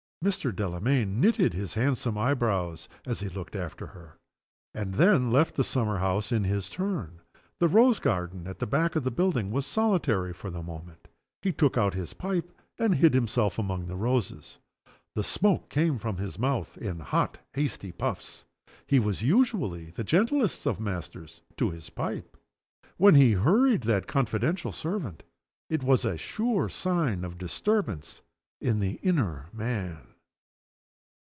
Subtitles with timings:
[0.23, 0.55] Mr.
[0.55, 4.17] Delamayn knitted his handsome eyebrows as he looked after her,
[4.71, 7.19] and then left the summer house in his turn.
[7.57, 11.07] The rose garden at the back of the building was solitary for the moment.
[11.41, 14.59] He took out his pipe and hid himself among the roses.
[15.15, 18.45] The smoke came from his mouth in hot and hasty puffs.
[18.85, 22.37] He was usually the gentlest of masters to his pipe.
[22.97, 25.23] When he hurried that confidential servant,
[25.67, 28.21] it was a sure sign of disturbance
[28.61, 30.09] in the inner man.